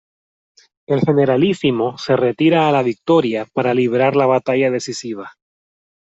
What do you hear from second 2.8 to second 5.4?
Victoria para librar la batalla decisiva.